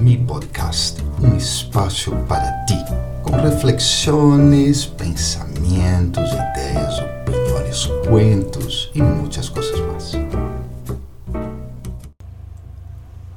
mi 0.00 0.16
podcast, 0.16 1.04
um 1.22 1.36
espaço 1.36 2.10
para 2.26 2.64
ti, 2.64 2.78
com 3.22 3.32
reflexões, 3.32 4.86
pensamentos, 4.86 6.32
ideias, 6.32 6.98
opiniões, 7.00 7.86
cuentos 8.08 8.90
e 8.94 9.02
muitas 9.02 9.50
coisas 9.50 9.78
mais. 9.80 10.12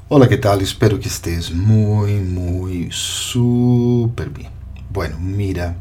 Olá, 0.08 0.26
que 0.26 0.38
tal? 0.38 0.62
Espero 0.62 0.98
que 0.98 1.08
estés 1.08 1.50
muito, 1.50 2.32
muito, 2.32 2.96
super 2.96 4.30
bem. 4.30 4.50
Bueno, 4.90 5.20
mira, 5.20 5.76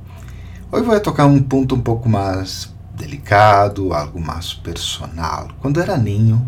hoje 0.73 0.85
vou 0.85 0.99
tocar 0.99 1.27
um 1.27 1.41
ponto 1.41 1.77
um 1.77 1.81
pouco 1.81 2.09
mais 2.09 2.75
delicado, 2.97 3.95
algo 3.95 4.21
mais 4.21 4.53
personal. 4.53 5.49
Quando 5.61 5.81
era 5.81 5.97
ninho, 5.97 6.45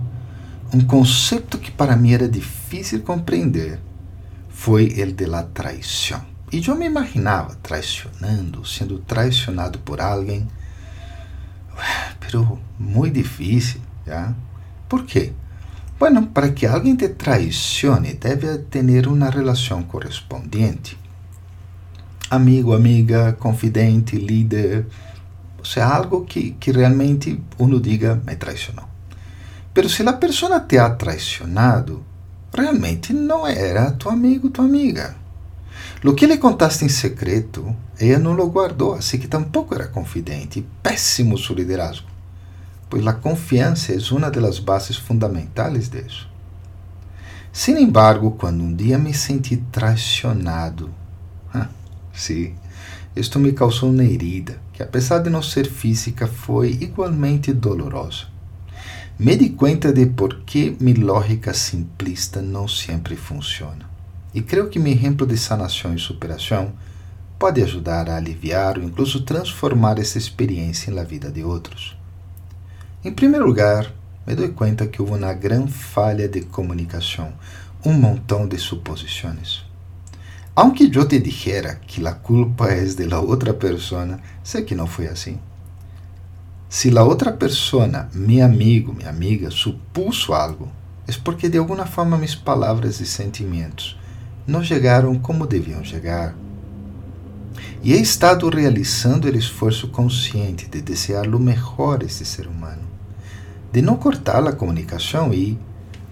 um 0.73 0.80
conceito 0.80 1.57
que 1.57 1.71
para 1.71 1.95
mim 1.95 2.14
era 2.14 2.29
difícil 2.29 3.01
compreender 3.03 3.79
foi 4.55 4.87
o 4.87 5.12
de 5.12 5.27
la 5.27 5.42
traição. 5.42 6.23
E 6.52 6.62
eu 6.66 6.77
me 6.77 6.87
imaginava 6.87 7.56
traicionando, 7.56 8.65
sendo 8.65 8.98
traicionado 9.01 9.80
por 9.80 10.01
alguém, 10.01 10.48
pero 12.20 12.59
muito 12.78 13.14
difícil, 13.14 13.80
¿ya? 14.06 14.33
¿Por 14.88 15.05
quê? 15.05 15.33
Bueno, 15.98 16.28
para 16.28 16.51
que 16.51 16.66
alguém 16.66 16.97
te 16.97 17.09
traicione, 17.09 18.14
deve 18.14 18.59
ter 18.70 19.06
uma 19.09 19.28
relação 19.28 19.83
correspondente. 19.83 20.97
Amigo, 22.30 22.73
amiga, 22.75 23.33
confidente, 23.33 24.16
líder, 24.16 24.86
ou 25.59 25.64
seja, 25.64 25.86
algo 25.86 26.25
que, 26.25 26.52
que 26.52 26.70
realmente 26.70 27.41
uno 27.59 27.80
diga 27.80 28.20
me 28.25 28.36
traicionou. 28.36 28.89
Pero 29.73 29.89
se 29.89 30.09
a 30.09 30.12
pessoa 30.12 30.61
te 30.61 30.78
ha 30.78 30.97
traicionado, 30.97 32.05
realmente 32.54 33.12
não 33.12 33.46
era 33.46 33.90
tu 33.90 34.08
amigo, 34.08 34.48
tua 34.48 34.64
amiga. 34.64 35.16
Lo 36.02 36.14
que 36.14 36.26
lhe 36.26 36.38
contaste 36.38 36.84
em 36.84 36.88
secreto, 36.88 37.74
ela 37.98 38.19
não 38.19 38.33
lo 38.33 38.46
guardou, 38.48 38.94
assim 38.94 39.19
que 39.19 39.27
tampouco 39.27 39.74
era 39.74 39.88
confidente. 39.88 40.64
Péssimo 40.83 41.36
su 41.36 41.55
liderazgo, 41.55 42.08
pois 42.88 43.06
a 43.06 43.12
confiança 43.12 43.92
é 43.92 43.96
uma 44.12 44.30
das 44.30 44.58
bases 44.58 44.96
fundamentais 44.96 45.88
disso. 45.88 46.28
Sin 47.52 47.78
embargo, 47.78 48.33
quando 48.33 48.62
um 48.62 48.74
dia 48.74 48.98
me 48.98 49.14
senti 49.14 49.56
traicionado, 49.56 50.92
ah, 51.52 51.68
sim, 52.12 52.55
isto 53.14 53.39
me 53.39 53.52
causou 53.52 53.91
uma 53.91 54.05
herida 54.05 54.61
que, 54.72 54.83
apesar 54.83 55.20
de 55.20 55.30
não 55.30 55.42
ser 55.42 55.70
física, 55.70 56.27
foi 56.27 56.70
igualmente 56.70 57.52
dolorosa 57.52 58.33
me 59.17 59.37
di 59.37 59.51
conta 59.51 59.93
de 59.93 60.07
por 60.07 60.41
que 60.45 60.77
minha 60.81 61.07
lógica 61.07 61.55
simplista 61.55 62.43
não 62.43 62.67
sempre 62.67 63.15
funciona. 63.15 63.89
E 64.34 64.43
creio 64.43 64.69
que 64.69 64.81
meu 64.81 64.93
exemplo 64.93 65.25
de 65.25 65.39
sanação 65.39 65.95
e 65.95 66.01
superação 66.01 66.73
pode 67.39 67.62
ajudar 67.62 68.11
a 68.11 68.17
aliviar 68.17 68.77
ou 68.77 68.83
incluso 68.83 69.23
transformar 69.23 70.01
essa 70.01 70.19
experiência 70.19 70.92
na 70.92 71.05
vida 71.05 71.31
de 71.31 71.45
outros. 71.45 71.97
Em 73.05 73.12
primeiro 73.12 73.47
lugar, 73.47 73.92
me 74.27 74.35
dou 74.35 74.48
conta 74.48 74.89
que 74.89 75.01
houve 75.01 75.15
uma 75.15 75.33
grande 75.33 75.70
falha 75.70 76.29
de 76.29 76.41
comunicação, 76.41 77.33
um 77.87 77.92
montão 77.92 78.48
de 78.48 78.59
suposições. 78.59 79.65
Aunque 80.57 80.91
eu 80.92 81.07
te 81.07 81.20
dijera 81.20 81.77
que 81.87 82.05
a 82.05 82.12
culpa 82.12 82.69
é 82.69 82.85
de 82.85 83.05
la 83.05 83.20
outra 83.20 83.55
pessoa, 83.55 84.19
sei 84.42 84.62
que 84.62 84.75
não 84.75 84.89
foi 84.89 85.07
assim. 85.07 85.39
Se 86.77 86.91
a 86.98 87.05
outra 87.05 87.30
pessoa, 87.30 87.89
meu 88.12 88.44
amigo, 88.44 88.92
minha 88.92 89.08
amiga, 89.08 89.48
supuso 89.48 90.33
algo, 90.34 90.69
é 91.06 91.12
porque 91.22 91.48
de 91.48 91.56
alguma 91.56 91.86
forma 91.86 92.17
minhas 92.17 92.34
palavras 92.34 92.98
e 92.98 93.06
sentimentos 93.06 93.97
não 94.44 94.61
chegaram 94.61 95.17
como 95.17 95.47
deviam 95.47 95.84
chegar. 95.84 96.34
E 97.80 97.92
he 97.92 98.00
estado 98.00 98.48
realizando 98.48 99.28
o 99.28 99.36
esforço 99.36 99.86
consciente 99.86 100.67
de 100.67 100.83
desejar 100.83 101.33
o 101.33 101.39
melhor 101.39 102.02
a 102.02 102.05
este 102.05 102.24
ser 102.24 102.48
humano, 102.48 102.83
de 103.73 103.80
não 103.80 103.95
cortar 103.95 104.45
a 104.45 104.52
comunicação 104.52 105.33
e, 105.33 105.56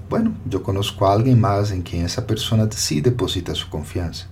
bueno, 0.09 0.33
eu 0.49 0.61
conosco 0.61 1.05
alguém 1.05 1.35
mais 1.35 1.73
em 1.73 1.83
quem 1.83 2.05
essa 2.05 2.23
pessoa 2.23 2.71
se 2.71 3.01
deposita 3.01 3.53
sua 3.53 3.69
confiança. 3.69 4.27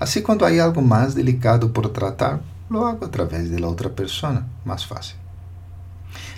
Assim, 0.00 0.20
quando 0.20 0.44
há 0.44 0.64
algo 0.64 0.82
mais 0.82 1.14
delicado 1.14 1.68
por 1.68 1.88
tratar, 1.90 2.40
lo 2.68 2.84
hago 2.84 3.04
através 3.04 3.48
de 3.48 3.58
la 3.58 3.68
outra 3.68 3.88
pessoa, 3.88 4.44
mais 4.64 4.82
fácil. 4.82 5.25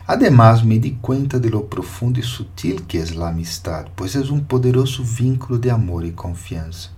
Además, 0.06 0.62
me 0.62 0.78
di 0.78 0.92
cuenta 1.02 1.38
de 1.38 1.50
lo 1.50 1.64
profundo 1.64 2.18
e 2.18 2.22
sutil 2.22 2.84
que 2.86 2.98
é 2.98 3.02
a 3.02 3.28
amistad, 3.28 3.88
pois 3.94 4.16
é 4.16 4.20
um 4.20 4.40
poderoso 4.40 5.04
vínculo 5.04 5.58
de 5.58 5.68
amor 5.68 6.04
e 6.04 6.12
confiança. 6.12 6.90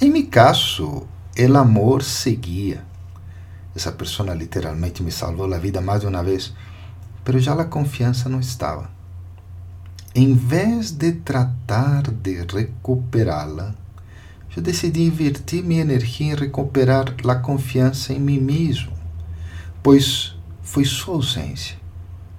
Em 0.00 0.10
meu 0.10 0.26
caso, 0.26 1.06
o 1.38 1.56
amor 1.56 2.02
seguia. 2.02 2.84
Essa 3.74 3.90
pessoa 3.90 4.34
literalmente 4.34 5.02
me 5.02 5.10
salvou 5.10 5.52
a 5.52 5.58
vida 5.58 5.80
mais 5.80 6.02
de 6.02 6.06
uma 6.06 6.22
vez, 6.22 6.52
mas 7.24 7.42
já 7.42 7.54
a 7.54 7.64
confiança 7.64 8.28
não 8.28 8.40
estava. 8.40 8.90
Em 10.14 10.34
vez 10.34 10.90
de 10.90 11.12
tratar 11.12 12.02
de 12.02 12.44
recuperá-la, 12.44 13.74
eu 14.56 14.62
decidi 14.62 15.02
invertir 15.02 15.64
minha 15.64 15.80
energia 15.80 16.32
em 16.32 16.36
recuperar 16.36 17.14
a 17.26 17.34
confiança 17.36 18.12
em 18.12 18.20
mim 18.20 18.38
mesmo, 18.38 18.92
pois 19.82 20.33
foi 20.74 20.84
sua 20.84 21.14
ausência 21.14 21.76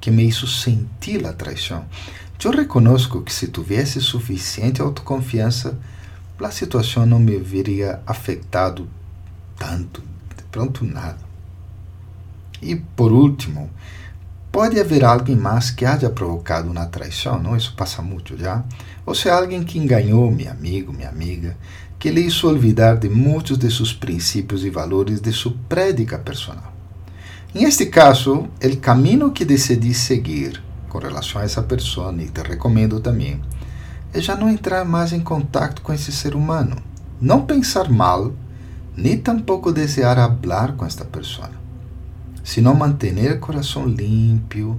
que 0.02 0.12
me 0.12 0.28
hizo 0.28 0.46
sentir 0.46 1.26
a 1.26 1.32
traição. 1.32 1.86
Eu 2.44 2.52
reconozco 2.52 3.22
que 3.22 3.32
se 3.32 3.48
tivesse 3.48 4.02
suficiente 4.02 4.82
autoconfiança, 4.82 5.80
a 6.38 6.52
situação 6.52 7.06
não 7.06 7.18
me 7.18 7.38
veria 7.38 8.02
afetado 8.06 8.90
tanto, 9.58 10.04
de 10.36 10.44
pronto 10.52 10.84
nada. 10.84 11.18
E 12.62 12.76
por 12.76 13.14
último, 13.14 13.70
pode 14.52 14.82
haver 14.82 15.06
alguém 15.06 15.38
mais 15.38 15.72
que 15.72 15.86
haja 15.86 16.10
provocado 16.10 16.70
uma 16.70 16.88
traição, 16.88 17.42
não? 17.42 17.56
Isso 17.56 17.74
passa 17.74 18.02
muito 18.02 18.38
já. 18.38 18.66
Ou 19.06 19.16
seja, 19.16 19.36
alguém 19.36 19.64
que 19.64 19.80
enganou 19.80 20.30
meu 20.30 20.52
amigo, 20.52 20.92
minha 20.92 21.08
amiga, 21.08 21.56
que 21.98 22.12
lhe 22.12 22.20
hizo 22.20 22.50
olvidar 22.50 22.98
de 22.98 23.08
muitos 23.08 23.58
de 23.58 23.72
seus 23.72 23.94
princípios 23.94 24.66
e 24.66 24.70
valores 24.70 25.22
de 25.22 25.32
sua 25.32 25.56
prédica 25.70 26.20
personal. 26.20 26.75
Em 27.56 27.64
este 27.64 27.86
caso, 27.86 28.50
o 28.62 28.78
caminho 28.82 29.32
que 29.32 29.46
decidi 29.46 29.94
seguir 29.94 30.62
com 30.90 30.98
relação 30.98 31.40
a 31.40 31.46
essa 31.46 31.64
pessoa, 31.64 32.14
e 32.22 32.28
te 32.28 32.42
recomendo 32.42 33.00
também, 33.00 33.42
é 34.14 34.20
já 34.20 34.36
não 34.36 34.50
entrar 34.50 34.84
mais 34.84 35.14
em 35.14 35.22
contato 35.22 35.82
com 35.82 35.94
esse 35.94 36.12
ser 36.12 36.36
humano, 36.36 36.76
não 37.22 37.46
pensar 37.46 37.90
mal, 37.90 38.34
nem 38.94 39.18
tampouco 39.18 39.72
desejar 39.72 40.18
falar 40.38 40.74
com 40.74 40.86
esta 40.86 41.06
pessoa, 41.06 41.50
sino 42.44 42.76
manter 42.76 43.32
o 43.32 43.40
coração 43.40 43.88
limpo 43.88 44.78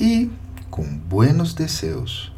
e 0.00 0.30
com 0.70 0.82
buenos 0.82 1.52
desejos. 1.52 2.32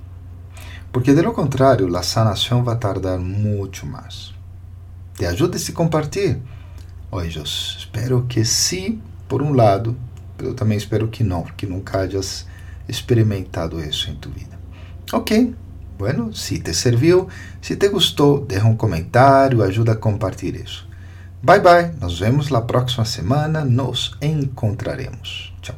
Porque, 0.90 1.14
de 1.14 1.22
lo 1.22 1.32
contrário, 1.32 1.96
a 1.96 2.02
sanação 2.02 2.64
vai 2.64 2.76
tardar 2.76 3.16
muito 3.16 3.86
mais. 3.86 4.34
Te 5.14 5.24
ajude 5.24 5.56
se 5.60 5.70
compartilhar. 5.70 6.40
Hoje, 7.12 7.40
espero 7.44 8.26
que 8.28 8.44
sim 8.44 9.00
por 9.32 9.40
um 9.40 9.54
lado, 9.54 9.96
eu 10.38 10.52
também 10.52 10.76
espero 10.76 11.08
que 11.08 11.24
não, 11.24 11.44
que 11.56 11.64
nunca 11.64 12.00
hayas 12.00 12.46
experimentado 12.86 13.82
isso 13.82 14.10
em 14.10 14.14
tu 14.14 14.28
vida. 14.28 14.58
Ok, 15.10 15.54
bueno, 15.96 16.34
se 16.34 16.58
te 16.58 16.74
serviu, 16.74 17.28
se 17.62 17.74
te 17.74 17.88
gostou, 17.88 18.44
deixa 18.44 18.66
um 18.66 18.76
comentário, 18.76 19.62
ajuda 19.62 19.92
a 19.92 19.96
compartilhar 19.96 20.62
isso. 20.62 20.86
Bye 21.42 21.60
bye, 21.60 21.92
nos 21.98 22.20
vemos 22.20 22.50
na 22.50 22.60
próxima 22.60 23.06
semana, 23.06 23.64
nos 23.64 24.18
encontraremos. 24.20 25.54
Tchau. 25.62 25.76